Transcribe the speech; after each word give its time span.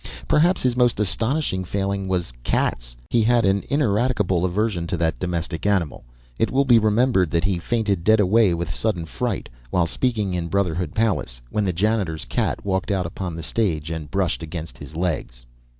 Perhaps 0.27 0.63
his 0.63 0.75
most 0.75 0.99
astonishing 0.99 1.63
failing 1.63 2.07
was 2.07 2.33
cats. 2.43 2.97
He 3.11 3.21
had 3.21 3.45
an 3.45 3.61
ineradicable 3.69 4.43
aversion 4.45 4.87
to 4.87 4.97
that 4.97 5.19
domestic 5.19 5.67
animal. 5.67 6.05
It 6.39 6.49
will 6.49 6.65
be 6.65 6.79
remembered 6.79 7.29
that 7.29 7.43
he 7.43 7.59
fainted 7.59 8.03
dead 8.03 8.19
away 8.19 8.55
with 8.55 8.73
sudden 8.73 9.05
fright, 9.05 9.47
while 9.69 9.85
speaking 9.85 10.33
in 10.33 10.47
Brotherhood 10.47 10.95
Palace, 10.95 11.39
when 11.51 11.65
the 11.65 11.71
janitor's 11.71 12.25
cat 12.25 12.65
walked 12.65 12.89
out 12.89 13.05
upon 13.05 13.35
the 13.35 13.43
stage 13.43 13.91
and 13.91 14.09
brushed 14.09 14.41
against 14.41 14.79
his 14.79 14.95
legs. 14.95 15.45